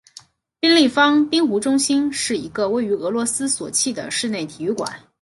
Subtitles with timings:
[0.59, 4.99] 冰立方冰壶中心是一个位于俄罗斯索契的室内体育馆。